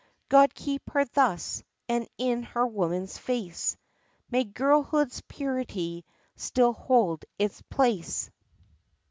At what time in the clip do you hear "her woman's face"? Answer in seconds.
2.41-3.77